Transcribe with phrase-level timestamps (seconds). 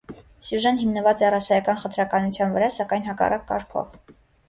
[0.45, 3.99] Սյուժեն հիմնված է ռասայական խտրականության վրա, սակայն հակառակ կարգով։